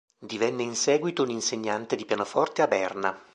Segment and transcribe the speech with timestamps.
[0.17, 3.21] Divenne in seguito un insegnante di pianoforte a Berna.